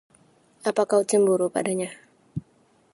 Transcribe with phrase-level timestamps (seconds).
[0.69, 1.89] Apa kau cemburu padanya?